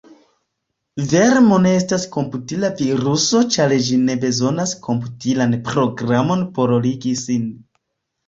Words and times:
Vermo 1.09 1.57
ne 1.65 1.73
estas 1.79 2.05
komputila 2.15 2.71
viruso 2.79 3.41
ĉar 3.55 3.75
ĝi 3.89 3.99
ne 4.07 4.15
bezonas 4.23 4.73
komputilan 4.87 5.53
programon 5.69 6.41
por 6.57 6.75
ligi 6.87 7.13
sin. 7.25 7.47